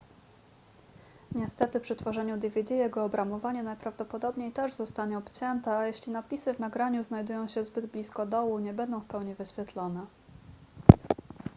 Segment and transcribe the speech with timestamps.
[1.31, 7.03] niestety przy tworzeniu dvd jego obramowanie najprawdopodobniej też zostanie obcięte a jeśli napisy w nagraniu
[7.03, 10.05] znajdują się zbyt blisko dołu nie będą w pełni wyświetlone